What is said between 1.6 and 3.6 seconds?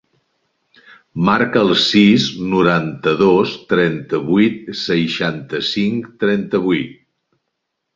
el sis, noranta-dos,